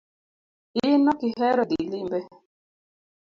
In 0.87 1.03
okihero 1.11 1.63
dhii 1.69 1.89
limbe 1.91 2.19